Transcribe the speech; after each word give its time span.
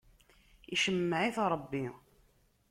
Icemmeɛ-it 0.73 1.37
Ṛebbi. 1.51 1.85